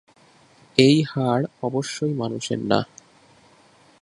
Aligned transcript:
এই 0.77 0.97
হাড় 1.03 1.45
অবশ্যই 1.61 2.13
মানুষের 2.13 2.59
না। 2.65 2.79